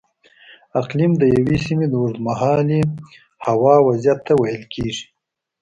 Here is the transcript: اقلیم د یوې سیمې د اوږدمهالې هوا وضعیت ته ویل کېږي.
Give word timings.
اقلیم 0.81 1.11
د 1.17 1.23
یوې 1.37 1.57
سیمې 1.65 1.85
د 1.89 1.93
اوږدمهالې 2.01 2.81
هوا 3.45 3.75
وضعیت 3.87 4.19
ته 4.27 4.33
ویل 4.41 4.63
کېږي. 4.73 5.05